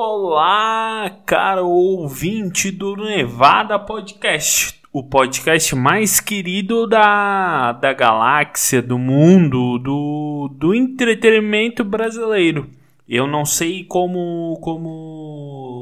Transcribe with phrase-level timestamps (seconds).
[0.00, 9.76] Olá, caro ouvinte do Nevada Podcast, o podcast mais querido da, da galáxia, do mundo,
[9.80, 12.70] do, do entretenimento brasileiro.
[13.08, 15.72] Eu não sei como, como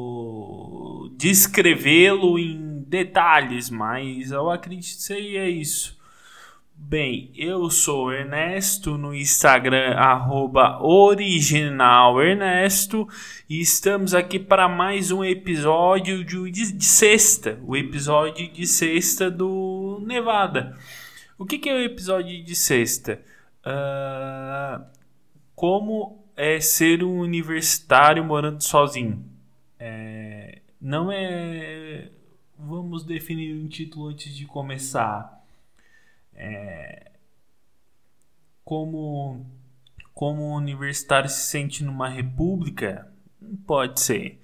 [1.18, 5.94] descrevê-lo em detalhes, mas eu acredito que seria isso.
[6.78, 9.96] Bem, eu sou Ernesto no Instagram,
[10.80, 13.08] originalernesto,
[13.48, 19.30] e estamos aqui para mais um episódio de, de, de, sexta, o episódio de sexta
[19.30, 20.76] do Nevada.
[21.38, 23.20] O que, que é o episódio de sexta?
[23.64, 24.84] Uh,
[25.56, 29.24] como é ser um universitário morando sozinho?
[29.78, 32.10] É, não é.
[32.56, 35.35] Vamos definir um título antes de começar
[36.36, 37.12] é,
[38.64, 39.46] como,
[40.14, 43.10] como o universitário se sente numa república?
[43.66, 44.40] Pode ser.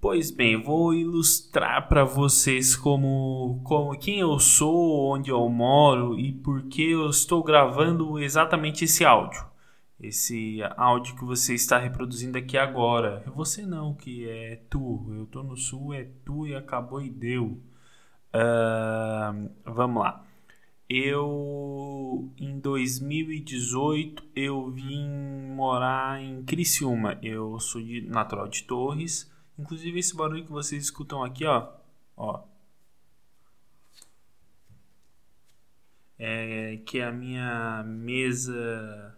[0.00, 6.32] Pois bem, vou ilustrar para vocês como, como quem eu sou, onde eu moro e
[6.32, 9.44] por que eu estou gravando exatamente esse áudio.
[9.98, 13.24] Esse áudio que você está reproduzindo aqui agora.
[13.34, 15.06] Você não, que é tu.
[15.10, 17.60] Eu tô no sul, é tu e acabou e deu.
[18.34, 20.25] Uh, vamos lá.
[20.88, 25.08] Eu em 2018 eu vim
[25.54, 27.18] morar em Criciúma.
[27.22, 29.30] Eu sou de, natural de Torres.
[29.58, 31.68] Inclusive esse barulho que vocês escutam aqui, ó,
[32.16, 32.44] ó.
[36.18, 39.16] É que a minha mesa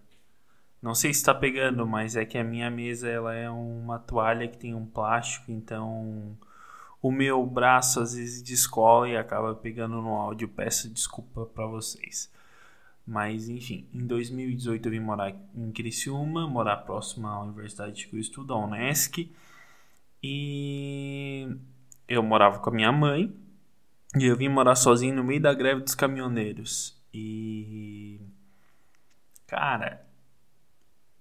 [0.80, 4.46] não sei se está pegando, mas é que a minha mesa ela é uma toalha
[4.46, 6.38] que tem um plástico, então
[7.00, 10.48] o meu braço às vezes descola e acaba pegando no áudio.
[10.48, 12.30] Peço desculpa para vocês.
[13.06, 18.20] Mas enfim, em 2018 eu vim morar em Criciúma, morar próximo à universidade que eu
[18.20, 19.30] estudo, a Unesc.
[20.22, 21.48] E
[22.08, 23.34] eu morava com a minha mãe.
[24.16, 26.98] E eu vim morar sozinho no meio da greve dos caminhoneiros.
[27.12, 28.20] E.
[29.46, 30.06] Cara,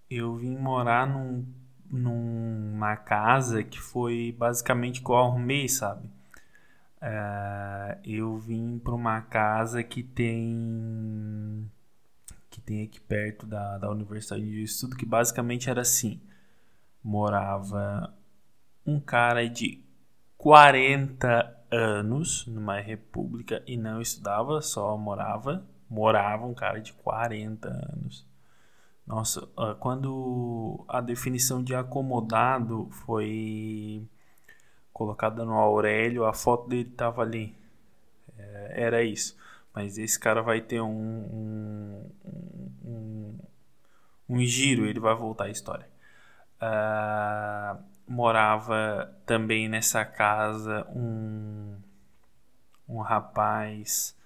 [0.10, 1.46] eu vim morar num
[1.90, 6.10] numa casa que foi basicamente que eu arrumei, sabe?
[7.00, 11.70] Uh, eu vim para uma casa que tem
[12.50, 16.20] que tem aqui perto da, da universidade de estudo que basicamente era assim
[17.04, 18.12] morava
[18.84, 19.80] um cara de
[20.40, 28.27] 40 anos numa república e não estudava só morava morava um cara de 40 anos
[29.08, 29.48] nossa,
[29.80, 34.06] quando a definição de acomodado foi
[34.92, 37.56] colocada no Aurélio, a foto dele tava ali.
[38.38, 39.38] É, era isso.
[39.74, 42.12] Mas esse cara vai ter um, um,
[42.84, 43.40] um,
[44.28, 45.88] um giro, ele vai voltar à história.
[46.60, 51.76] Uh, morava também nessa casa um,
[52.90, 54.17] um rapaz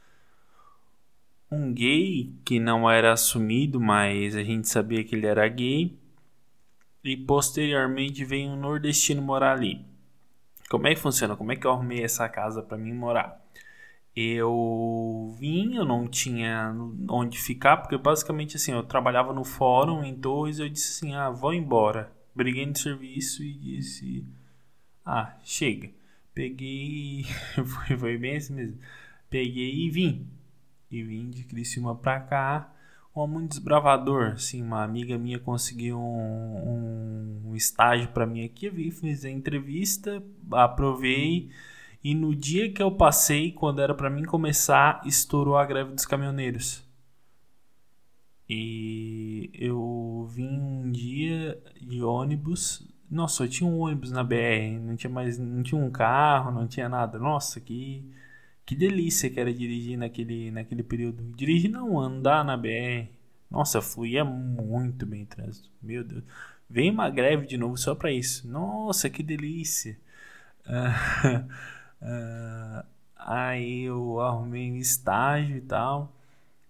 [1.52, 5.98] um gay que não era assumido, mas a gente sabia que ele era gay.
[7.04, 9.86] E posteriormente veio um nordestino morar ali.
[10.70, 11.36] Como é que funciona?
[11.36, 13.42] Como é que eu arrumei essa casa para mim morar?
[14.16, 16.74] Eu vim, eu não tinha
[17.10, 21.30] onde ficar, porque basicamente assim, eu trabalhava no fórum em Torres, eu disse assim: "Ah,
[21.30, 22.12] vou embora".
[22.36, 24.26] Briguei no serviço e disse:
[25.06, 25.90] "Ah, chega".
[26.34, 27.26] Peguei,
[27.66, 28.80] foi, foi bem assim mesmo.
[29.30, 30.28] Peguei e vim
[30.92, 32.74] e vim de Criciúma pra cá.
[33.16, 38.68] Um homem desbravador, assim, uma amiga minha conseguiu um, um, um estágio para mim aqui,
[38.68, 41.50] eu vi, fiz a entrevista, aprovei
[42.04, 46.06] e no dia que eu passei, quando era para mim começar, estourou a greve dos
[46.06, 46.84] caminhoneiros.
[48.50, 52.88] E eu vim um dia de ônibus.
[53.10, 56.68] Nossa, eu tinha um ônibus na BR, não tinha mais, não tinha um carro, não
[56.68, 57.20] tinha nada.
[57.20, 58.12] Nossa, que
[58.72, 61.22] que delícia que era dirigir naquele, naquele período.
[61.36, 63.12] Dirigir não, andar na BR.
[63.50, 65.70] Nossa, fluía muito bem o trânsito.
[65.82, 66.24] Meu Deus.
[66.70, 68.48] Vem uma greve de novo só para isso.
[68.48, 70.00] Nossa, que delícia.
[70.66, 71.42] Uh,
[72.02, 72.86] uh,
[73.18, 76.16] aí eu arrumei um estágio e tal.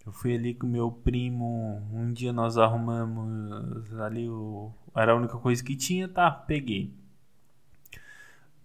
[0.04, 1.86] Eu fui ali com meu primo.
[1.92, 4.72] Um dia nós arrumamos ali o.
[4.92, 6.32] Era a única coisa que tinha, tá?
[6.32, 6.92] Peguei.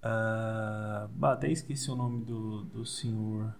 [0.03, 3.55] Uh, até esqueci o nome do, do senhor.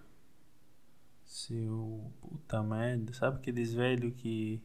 [1.24, 2.12] Seu.
[2.20, 3.12] Puta merda.
[3.12, 4.62] Sabe aqueles velhos que.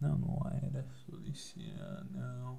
[0.00, 2.58] Não, não era Feliciano, não.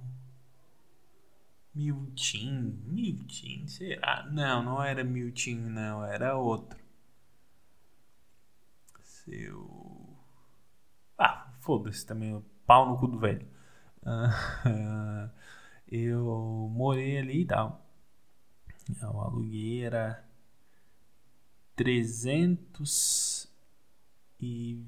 [1.73, 2.77] Miltim.
[2.87, 4.27] Miltim, será?
[4.29, 6.03] Não, não era Miltim, não.
[6.03, 6.77] Era outro.
[9.01, 10.17] Seu.
[11.17, 12.43] Ah, foda-se também.
[12.65, 13.47] Pau no cu do velho.
[14.03, 15.29] Uh,
[15.91, 17.85] eu morei ali e tal.
[19.01, 20.23] O aluguei era
[21.75, 23.47] 300
[24.41, 24.83] e,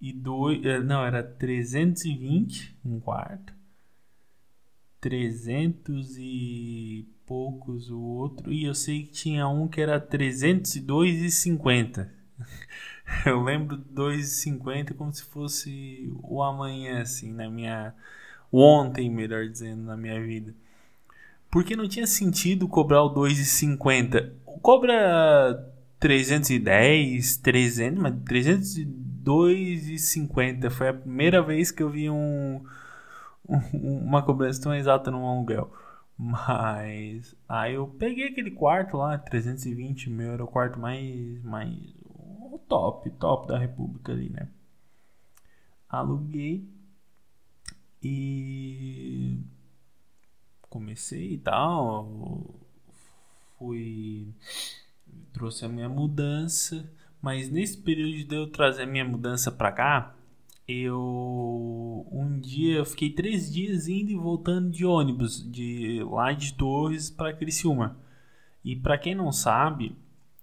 [0.00, 3.52] e dois, eh, não, era 320 um quarto.
[5.00, 8.52] 300 e poucos o outro.
[8.52, 12.08] E eu sei que tinha um que era 302,50.
[13.26, 17.94] eu lembro 2,50 como se fosse o amanhã, assim, na minha.
[18.52, 20.54] Ontem, melhor dizendo, na minha vida.
[21.50, 24.32] Porque não tinha sentido cobrar o 2,50.
[24.60, 25.66] Cobra
[25.98, 30.70] 310, 300, mas 302,50.
[30.70, 32.62] Foi a primeira vez que eu vi um
[33.72, 35.72] uma cobrança tão exata num aluguel.
[36.16, 42.60] Mas aí eu peguei aquele quarto lá, 320 mil, era o quarto mais, mais o
[42.68, 44.48] top, top da República ali, né?
[45.88, 46.68] Aluguei
[48.02, 49.38] e
[50.68, 52.44] comecei e tal,
[53.58, 54.34] fui
[55.32, 56.90] trouxe a minha mudança,
[57.20, 60.14] mas nesse período de eu trazer a minha mudança para cá,
[60.66, 66.54] eu um dia eu fiquei três dias indo e voltando de ônibus de lá de
[66.54, 67.96] Torres para Criciúma.
[68.64, 69.96] E para quem não sabe,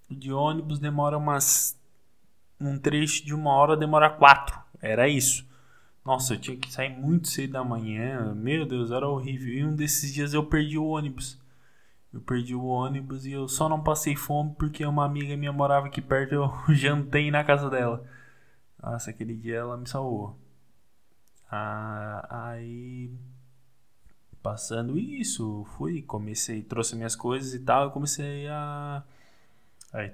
[0.10, 1.78] de ônibus demora umas
[2.60, 4.60] um trecho de uma hora demora quatro.
[4.82, 5.49] Era isso.
[6.10, 8.34] Nossa, eu tinha que sair muito cedo da manhã.
[8.34, 9.54] Meu Deus, era horrível.
[9.54, 11.40] E um desses dias eu perdi o ônibus.
[12.12, 15.86] Eu perdi o ônibus e eu só não passei fome porque uma amiga minha morava
[15.86, 16.34] aqui perto.
[16.34, 18.04] Eu jantei na casa dela.
[18.82, 20.36] Nossa, aquele dia ela me salvou.
[21.52, 23.12] Ah, aí,
[24.42, 29.04] passando isso, fui, comecei, trouxe minhas coisas e tal, eu comecei a,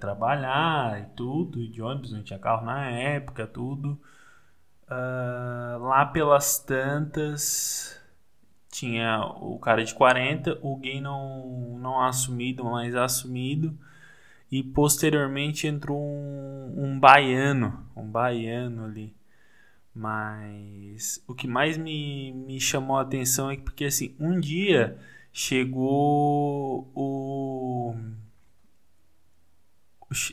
[0.01, 3.97] trabalhar e tudo, de ônibus, não tinha carro na época, tudo.
[4.87, 7.99] Ah, lá pelas tantas,
[8.71, 13.77] tinha o cara de 40, o gay não, não assumido, mas assumido
[14.51, 19.15] e posteriormente entrou um, um baiano, um baiano ali.
[19.93, 24.97] Mas o que mais me, me chamou a atenção é que porque assim, um dia
[25.33, 27.95] chegou o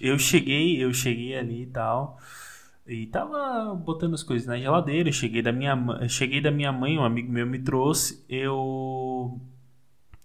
[0.00, 2.18] eu cheguei, eu cheguei ali e tal.
[2.86, 5.76] E tava botando as coisas na geladeira, cheguei da minha
[6.08, 9.40] cheguei da minha mãe, um amigo meu me trouxe, eu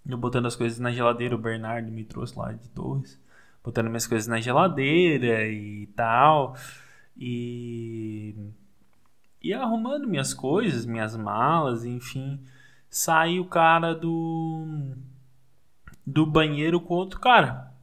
[0.09, 3.19] eu botando as coisas na geladeira, o Bernardo me trouxe lá de Torres
[3.67, 6.55] botando minhas coisas na geladeira e tal.
[7.17, 8.33] E.
[9.43, 12.41] E arrumando minhas coisas, minhas malas, enfim.
[12.89, 14.95] Sai o cara do.
[16.05, 17.73] Do banheiro com outro cara.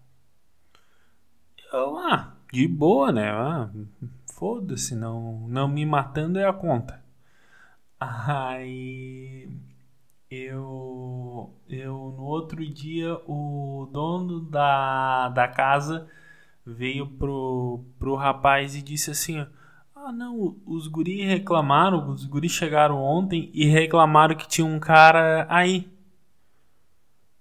[1.70, 3.30] Eu, ah, de boa, né?
[3.30, 3.68] Ah,
[4.44, 7.02] Foda-se, não, não me matando é a conta.
[7.98, 9.48] Aí
[10.30, 16.06] eu, eu no outro dia o dono da, da casa
[16.62, 19.46] veio pro, pro rapaz e disse assim:
[19.96, 25.46] Ah, não, os guri reclamaram, os guri chegaram ontem e reclamaram que tinha um cara
[25.48, 25.90] aí.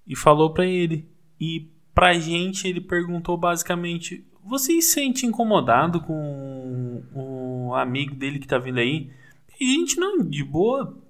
[0.08, 1.06] E falou pra ele.
[1.38, 8.48] E pra gente ele perguntou basicamente: Você se sente incomodado com o amigo dele que
[8.48, 9.12] tá vindo aí?
[9.60, 11.04] E gente não, de boa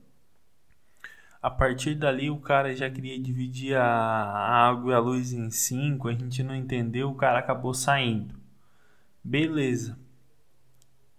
[1.44, 6.08] a partir dali o cara já queria dividir a água e a luz em cinco,
[6.08, 8.34] a gente não entendeu, o cara acabou saindo.
[9.22, 10.00] Beleza.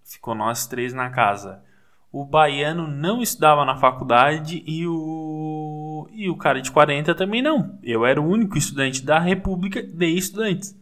[0.02, 1.62] Ficou nós três na casa.
[2.10, 7.78] O baiano não estudava na faculdade e o e o cara de 40 também não.
[7.82, 10.78] Eu era o único estudante da República de estudantes.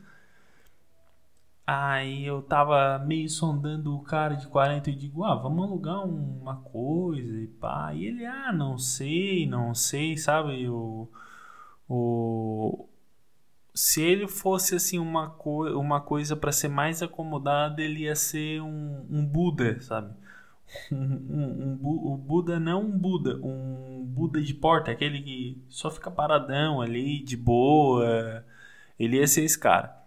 [1.74, 6.56] Aí eu tava meio sondando o cara de 40 e digo, ah, vamos alugar uma
[6.56, 7.94] coisa e pá.
[7.94, 10.68] E ele, ah, não sei, não sei, sabe?
[10.68, 11.08] O,
[11.88, 12.86] o,
[13.74, 18.60] se ele fosse assim uma, co uma coisa para ser mais acomodada, ele ia ser
[18.60, 20.14] um, um Buda, sabe?
[20.90, 25.90] Um, um, um, o Buda não um Buda, um Buda de porta, aquele que só
[25.90, 28.44] fica paradão ali, de boa.
[28.98, 30.01] Ele ia ser esse cara.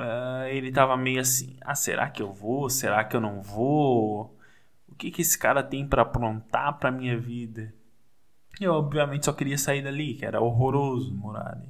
[0.00, 2.70] Uh, ele tava meio assim: ah, será que eu vou?
[2.70, 4.36] Será que eu não vou?
[4.88, 7.74] O que, que esse cara tem para aprontar pra minha vida?
[8.60, 11.68] Eu, obviamente, só queria sair dali, que era horroroso morar ali.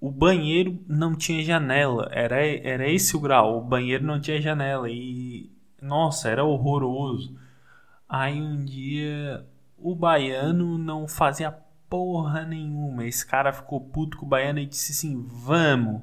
[0.00, 3.58] O banheiro não tinha janela, era, era esse o grau.
[3.58, 7.38] O banheiro não tinha janela e, nossa, era horroroso.
[8.08, 9.46] Aí um dia
[9.78, 11.50] o baiano não fazia
[11.88, 13.04] porra nenhuma.
[13.04, 16.02] Esse cara ficou puto com o baiano e disse assim: Vamos.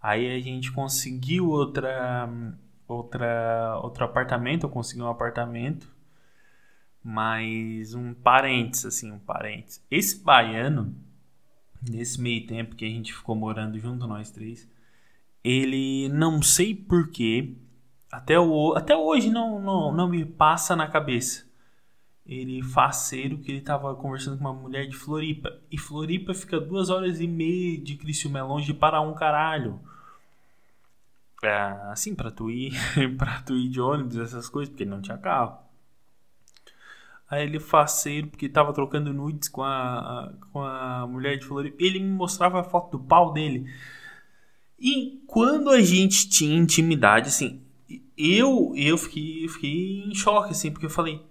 [0.00, 2.28] Aí a gente conseguiu outra,
[2.86, 5.92] outra, outro apartamento, eu consegui um apartamento
[7.02, 9.84] Mas um parênteses, assim, um parênteses.
[9.90, 10.94] Esse baiano,
[11.82, 14.68] nesse meio tempo que a gente ficou morando junto, nós três,
[15.42, 17.54] ele não sei porquê,
[18.10, 21.47] até, o, até hoje não, não, não me passa na cabeça.
[22.28, 25.58] Ele faceiro que ele tava conversando com uma mulher de Floripa.
[25.70, 29.80] E Floripa fica duas horas e meia de Criciúma, é longe para um caralho.
[31.42, 31.56] É,
[31.90, 32.72] assim, pra tu ir,
[33.16, 35.58] pra tu ir de ônibus, essas coisas, porque não tinha carro.
[37.30, 41.76] Aí ele faceiro, porque tava trocando nudes com a, a, com a mulher de Floripa.
[41.82, 43.70] Ele me mostrava a foto do pau dele.
[44.78, 47.62] E quando a gente tinha intimidade, assim,
[48.16, 51.22] eu, eu fiquei, fiquei em choque, assim, porque eu falei,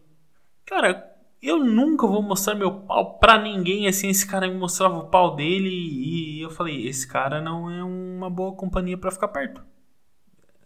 [0.68, 5.10] cara, eu nunca vou mostrar meu pau pra ninguém, assim, esse cara me mostrava o
[5.10, 9.66] pau dele e eu falei, esse cara não é uma boa companhia para ficar perto.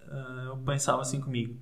[0.07, 1.57] Uh, eu pensava assim comigo.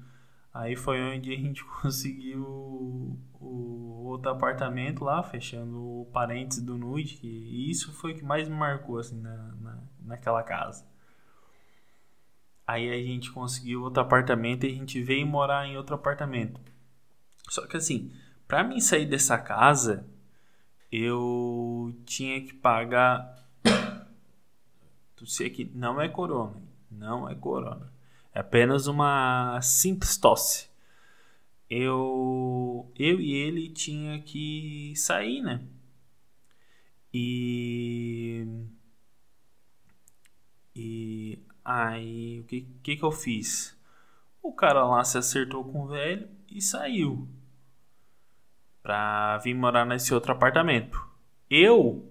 [0.53, 7.19] Aí foi onde a gente conseguiu o outro apartamento lá, fechando o parênteses do nude,
[7.21, 10.87] e isso foi o que mais me marcou, assim, na, na, naquela casa.
[12.65, 16.61] Aí a gente conseguiu outro apartamento e a gente veio morar em outro apartamento.
[17.49, 18.11] Só que assim,
[18.49, 20.09] para mim sair dessa casa,
[20.91, 23.47] eu tinha que pagar.
[25.15, 27.93] Tu sei que não é corona, não é corona.
[28.33, 30.67] É apenas uma simples tosse.
[31.69, 35.61] Eu, eu e ele tinha que sair, né?
[37.13, 38.47] E
[40.75, 43.77] e aí o que, que que eu fiz?
[44.41, 47.27] O cara lá se acertou com o velho e saiu
[48.81, 50.99] pra vir morar nesse outro apartamento.
[51.49, 52.09] Eu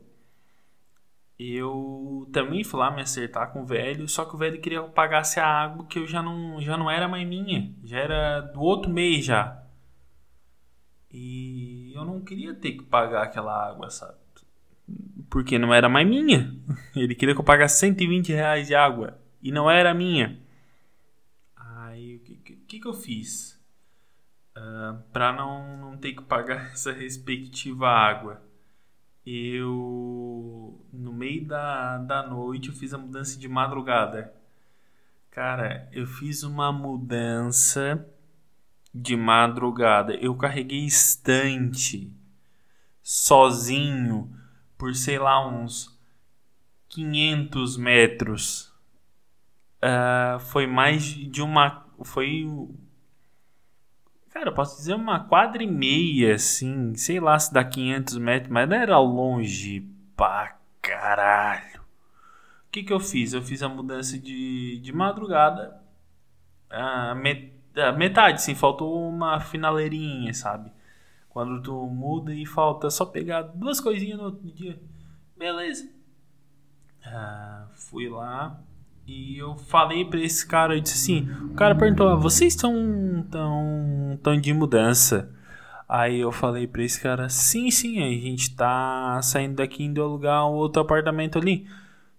[1.38, 4.84] eu também fui lá me acertar com o velho, só que o velho queria que
[4.86, 8.40] eu pagasse a água que eu já não, já não era mais minha, já era
[8.40, 9.62] do outro mês já.
[11.10, 14.18] E eu não queria ter que pagar aquela água, sabe?
[15.30, 16.54] Porque não era mais minha.
[16.96, 20.40] Ele queria que eu pagasse 120 reais de água e não era minha.
[21.56, 23.57] Aí o que, que, que eu fiz?
[24.60, 28.42] Ah, para não, não ter que pagar essa respectiva água
[29.30, 34.32] eu no meio da, da noite eu fiz a mudança de madrugada.
[35.30, 38.06] Cara, eu fiz uma mudança
[38.94, 40.14] de madrugada.
[40.14, 42.10] Eu carreguei estante
[43.02, 44.34] sozinho
[44.78, 45.94] por sei lá uns
[46.88, 48.72] 500 metros.
[49.76, 51.86] Uh, foi mais de uma.
[52.02, 52.48] Foi
[54.30, 58.52] Cara, eu posso dizer uma quadra e meia, assim, sei lá se dá 500 metros,
[58.52, 59.80] mas não era longe
[60.16, 61.80] pra caralho.
[61.80, 63.32] O que que eu fiz?
[63.32, 65.80] Eu fiz a mudança de, de madrugada,
[66.68, 70.70] a, met, a metade, sim, faltou uma finaleirinha, sabe?
[71.30, 74.78] Quando tu muda e falta só pegar duas coisinhas no outro dia.
[75.36, 75.88] Beleza.
[77.04, 78.60] Ah, fui lá,
[79.08, 83.26] e eu falei para esse cara, eu disse assim, o cara perguntou, ah, vocês estão
[83.30, 85.34] tão, tão de mudança?
[85.88, 90.46] Aí eu falei para esse cara, sim, sim, a gente tá saindo daqui indo alugar
[90.46, 91.66] um outro apartamento ali.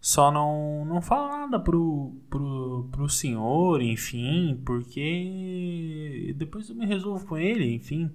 [0.01, 7.25] Só não, não fala nada pro, pro, pro senhor, enfim, porque depois eu me resolvo
[7.27, 8.11] com ele, enfim.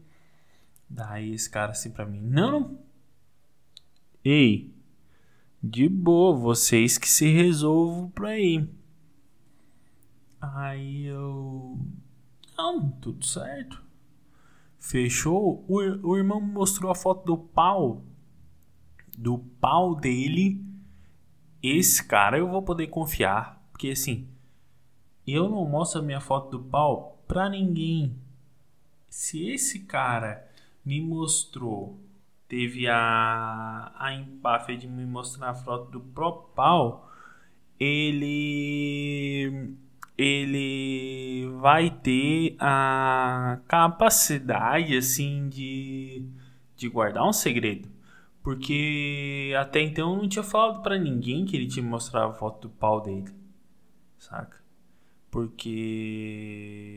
[0.90, 2.76] Daí esse cara assim pra mim, não,
[4.24, 4.73] Ei,
[5.66, 8.68] de boa, vocês que se resolvam pra ir.
[10.38, 11.78] Aí eu.
[12.56, 13.82] Não, tudo certo.
[14.78, 15.64] Fechou.
[15.66, 18.04] O, o irmão mostrou a foto do pau.
[19.16, 20.62] Do pau dele.
[21.62, 23.66] Esse cara eu vou poder confiar.
[23.72, 24.28] Porque assim.
[25.26, 28.14] Eu não mostro a minha foto do pau pra ninguém.
[29.08, 30.46] Se esse cara
[30.84, 31.98] me mostrou
[32.48, 37.10] teve a, a empáfia de me mostrar a foto do próprio pau,
[37.78, 39.74] ele
[40.16, 46.24] ele vai ter a capacidade assim de,
[46.76, 47.88] de guardar um segredo.
[48.42, 52.68] Porque até então eu não tinha falado para ninguém que ele tinha mostrado a foto
[52.68, 53.32] do pau dele.
[54.18, 54.64] Saca?
[55.34, 56.93] porque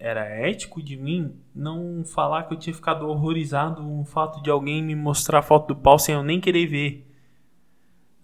[0.00, 4.50] era ético de mim não falar que eu tinha ficado horrorizado com o fato de
[4.50, 7.06] alguém me mostrar a foto do pau sem eu nem querer ver.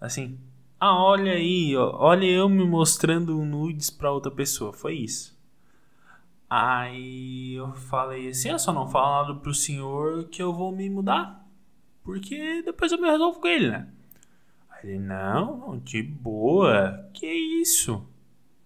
[0.01, 0.37] Assim,
[0.79, 4.73] ah, olha aí, olha eu me mostrando nudes para outra pessoa.
[4.73, 5.37] Foi isso.
[6.49, 11.45] Aí eu falei assim: eu só não falo pro senhor que eu vou me mudar.
[12.03, 13.87] Porque depois eu me resolvo com ele, né?
[14.69, 17.09] Aí ele: não, de boa.
[17.13, 18.07] Que isso?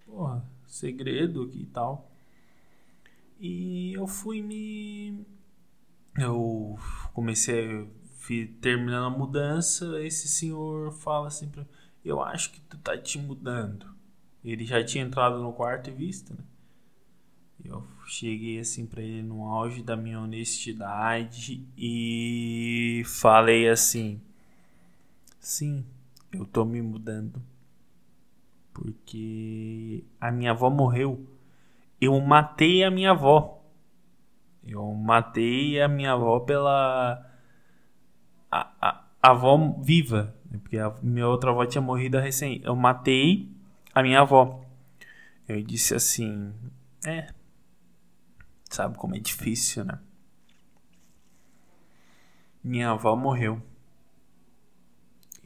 [0.05, 2.10] Porra segredo e tal.
[3.41, 5.25] E eu fui me
[6.15, 6.77] eu
[7.13, 11.65] comecei fui terminando a mudança, esse senhor fala assim pra
[12.05, 13.87] eu acho que tu tá te mudando.
[14.43, 16.43] Ele já tinha entrado no quarto e visto, né?
[17.63, 24.21] Eu cheguei assim para ele no auge da minha honestidade e falei assim:
[25.39, 25.85] Sim,
[26.31, 27.41] eu tô me mudando.
[28.73, 31.27] Porque a minha avó morreu.
[32.01, 33.63] Eu matei a minha avó.
[34.63, 37.25] Eu matei a minha avó pela.
[38.51, 40.35] A, a, a avó viva.
[40.49, 40.59] Né?
[40.61, 42.59] Porque a minha outra avó tinha morrido recém.
[42.63, 43.49] Eu matei
[43.93, 44.65] a minha avó.
[45.47, 46.53] Eu disse assim:
[47.05, 47.27] É,
[48.71, 49.99] Sabe como é difícil, né?
[52.63, 53.61] Minha avó morreu.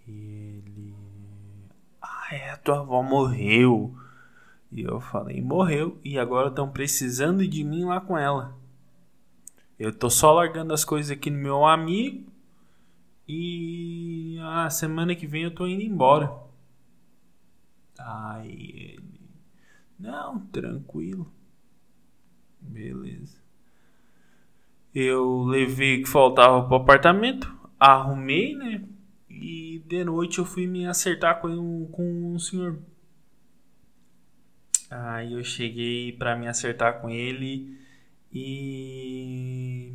[0.08, 0.96] E ele.
[2.00, 3.98] Ah, é, tua avó morreu.
[4.76, 5.98] E eu falei, morreu.
[6.04, 8.60] E agora estão precisando de mim lá com ela.
[9.80, 12.30] Eu tô só largando as coisas aqui no meu amigo.
[13.26, 16.30] E a semana que vem eu tô indo embora.
[17.98, 19.22] Aí ele.
[19.98, 21.32] Não, tranquilo.
[22.60, 23.38] Beleza.
[24.94, 28.84] Eu levei o que faltava pro apartamento, arrumei, né?
[29.30, 32.78] E de noite eu fui me acertar com, com um senhor.
[34.90, 37.80] Aí eu cheguei para me acertar com ele
[38.32, 39.94] e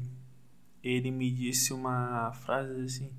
[0.83, 3.13] ele me disse uma frase assim: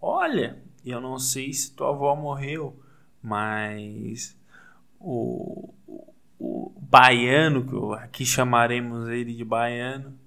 [0.00, 2.80] Olha, eu não sei se tua avó morreu,
[3.22, 4.36] mas
[4.98, 5.74] o,
[6.38, 10.18] o baiano, que aqui chamaremos ele de baiano,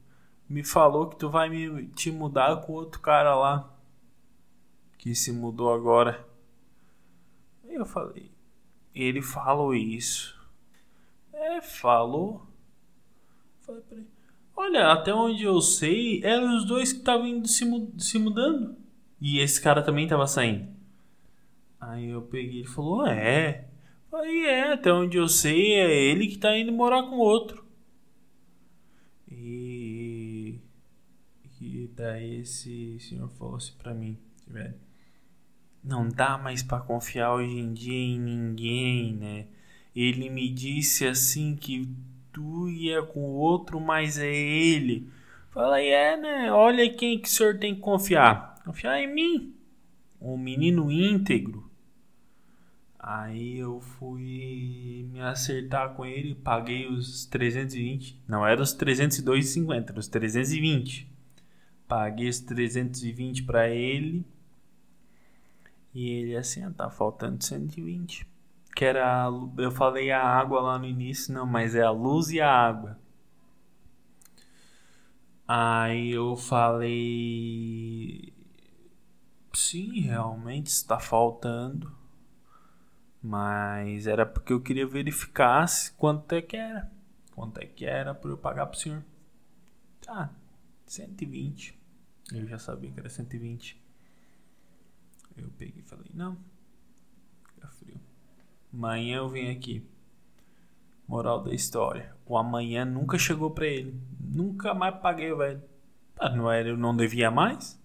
[0.47, 3.73] me falou que tu vai me, te mudar com outro cara lá,
[4.97, 6.27] que se mudou agora.
[7.63, 8.31] Eu falei,
[8.93, 10.34] ele falou isso.
[11.45, 12.47] É, falou.
[13.61, 14.07] Falei pra ele,
[14.55, 17.63] olha, até onde eu sei, eram os dois que estavam indo se,
[17.99, 18.75] se mudando.
[19.21, 20.67] E esse cara também tava saindo.
[21.79, 23.67] Aí eu peguei e falou, é.
[24.11, 27.63] Aí é, até onde eu sei, é ele que tá indo morar com outro.
[29.29, 30.59] E.
[31.61, 34.17] E daí esse senhor falou assim pra mim,
[34.47, 34.75] velho.
[35.83, 39.47] Não dá mais para confiar hoje em dia em ninguém, né?
[39.95, 41.89] Ele me disse assim que
[42.31, 45.09] tu ia com outro, mas é ele.
[45.51, 46.51] Falei, é, né?
[46.51, 48.55] Olha quem que o senhor tem que confiar.
[48.65, 49.53] Confiar em mim.
[50.19, 51.65] Um menino íntegro
[53.07, 58.19] Aí eu fui me acertar com ele, paguei os 320.
[58.27, 61.07] Não era os 302,50, era os 320.
[61.87, 64.25] Paguei os 320 para ele.
[65.93, 68.25] E ele assim, ah, tá faltando 120.
[68.75, 72.41] Que era, eu falei a água lá no início, não, mas é a luz e
[72.41, 72.99] a água.
[75.47, 78.33] Aí eu falei,
[79.53, 81.95] sim, realmente está faltando.
[83.21, 85.65] Mas era porque eu queria verificar
[85.97, 86.91] quanto é que era.
[87.33, 89.03] Quanto é que era para eu pagar pro senhor.
[90.01, 90.29] Tá,
[90.85, 91.79] 120.
[92.33, 93.81] Eu já sabia que era 120.
[95.37, 96.37] Eu peguei e falei, não.
[98.75, 99.81] Amanhã eu venho aqui.
[101.07, 102.13] Moral da história.
[102.25, 103.97] O amanhã nunca chegou pra ele.
[104.19, 105.63] Nunca mais paguei, velho.
[106.19, 107.81] Ah, não era, eu não devia mais?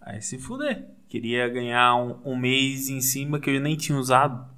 [0.00, 0.88] Aí se fuder.
[1.08, 4.48] Queria ganhar um, um mês em cima que eu nem tinha usado.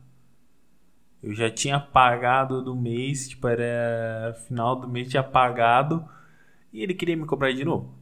[1.22, 6.06] Eu já tinha pagado do mês, tipo, era final do mês, tinha pagado.
[6.70, 7.94] E ele queria me cobrar de novo.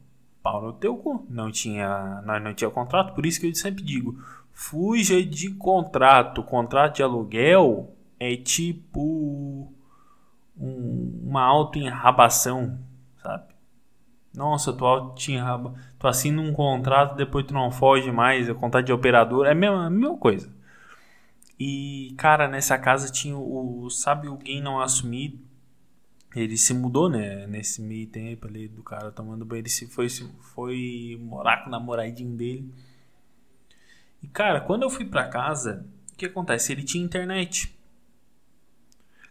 [0.42, 1.24] Pau no teu cu.
[1.30, 4.20] Não tinha, nós não tinha contrato, por isso que eu sempre digo:
[4.52, 6.42] fuja de contrato.
[6.42, 9.72] Contrato de aluguel é tipo
[10.56, 12.78] um, uma auto-enrabação,
[13.22, 13.52] sabe?
[14.34, 15.44] Nossa, tu tinha
[15.98, 19.54] tu assina um contrato, depois tu não foge mais, é contrato de operador, é a
[19.54, 20.50] mesma, a mesma coisa.
[21.58, 25.38] E, cara, nessa casa tinha o, sabe, alguém não assumido.
[26.34, 30.08] Ele se mudou, né, nesse meio tempo ali do cara tomando banho, ele se foi,
[30.08, 32.72] se foi morar com o namoradinho dele.
[34.22, 36.72] E, cara, quando eu fui pra casa, o que acontece?
[36.72, 37.76] Ele tinha internet.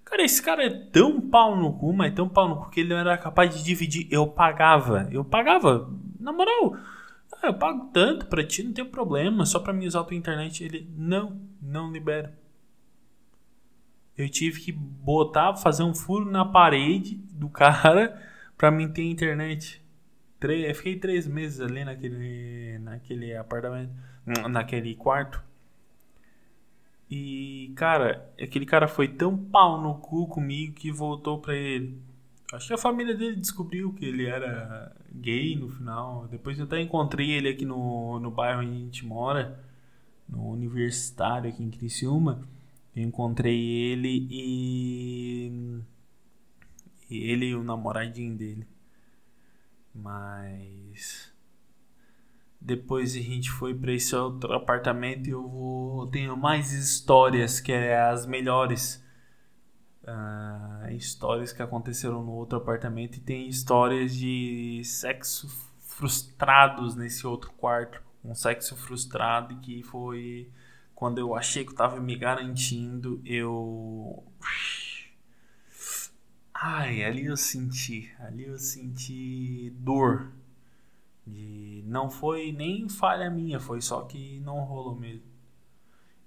[0.03, 2.89] Cara, esse cara é tão pau no cu, mas tão pau no cu que ele
[2.89, 4.07] não era capaz de dividir.
[4.11, 5.07] Eu pagava.
[5.11, 5.89] Eu pagava.
[6.19, 6.75] Na moral,
[7.41, 9.45] ah, eu pago tanto pra ti, não tem problema.
[9.45, 10.63] Só pra me usar a tua internet.
[10.63, 12.37] Ele, não, não libera.
[14.17, 18.21] Eu tive que botar, fazer um furo na parede do cara
[18.57, 19.81] pra mim ter internet.
[20.41, 23.93] Eu fiquei três meses ali naquele, naquele apartamento,
[24.25, 25.43] naquele quarto.
[27.09, 32.01] E, cara, aquele cara foi tão pau no cu comigo que voltou pra ele.
[32.53, 36.27] Acho que a família dele descobriu que ele era gay no final.
[36.27, 39.63] Depois eu até encontrei ele aqui no, no bairro onde a gente mora,
[40.27, 42.41] no universitário aqui em Criciúma.
[42.95, 45.81] Eu encontrei ele e.
[47.09, 48.67] e ele e o namoradinho dele.
[49.93, 51.30] Mas.
[52.61, 56.07] Depois a gente foi para esse outro apartamento e eu vou.
[56.07, 59.03] Tenho mais histórias que é as melhores
[60.03, 67.51] uh, histórias que aconteceram no outro apartamento e tem histórias de sexo frustrados nesse outro
[67.53, 68.01] quarto.
[68.23, 70.51] Um sexo frustrado que foi
[71.01, 74.23] quando eu achei que eu tava me garantindo, eu.
[76.53, 80.31] Ai, ali eu senti, ali eu senti dor.
[81.25, 85.31] De não foi nem falha minha, foi só que não rolou mesmo.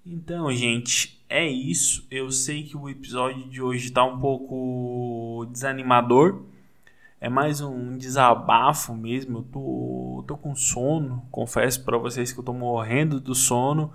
[0.05, 2.05] Então, gente, é isso.
[2.11, 6.43] Eu sei que o episódio de hoje tá um pouco desanimador.
[7.19, 9.39] É mais um desabafo mesmo.
[9.39, 11.27] Eu tô, tô com sono.
[11.31, 13.91] Confesso para vocês que eu tô morrendo do sono.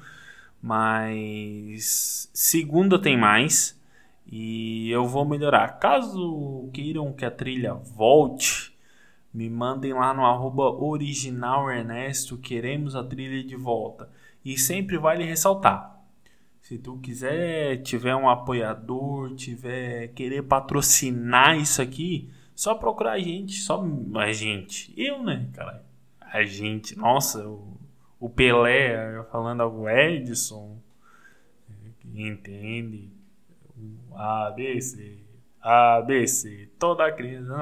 [0.61, 3.81] Mas segunda tem mais.
[4.27, 5.79] E eu vou melhorar.
[5.79, 8.70] Caso queiram que a trilha volte,
[9.33, 12.39] me mandem lá no arroba original Ernesto.
[12.39, 14.11] Queremos a trilha de volta.
[14.45, 16.01] E sempre vale ressaltar
[16.71, 23.55] se tu quiser, tiver um apoiador, tiver querer patrocinar isso aqui, só procurar a gente,
[23.55, 24.95] só a gente.
[24.97, 25.85] Eu, né, cara?
[26.21, 27.77] A gente, nossa, o,
[28.21, 30.79] o Pelé falando algo Edson,
[32.15, 33.11] entende?
[35.63, 37.57] O ABC, ABC, toda a criança.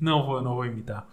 [0.00, 1.06] Não, não vou, não vou imitar.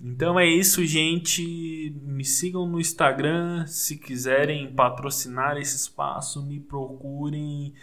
[0.00, 1.92] Então é isso, gente.
[2.02, 3.66] Me sigam no Instagram.
[3.66, 7.74] Se quiserem patrocinar esse espaço, me procurem.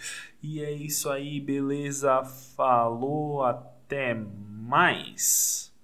[0.41, 2.23] E é isso aí, beleza?
[2.55, 5.74] Falou, até mais.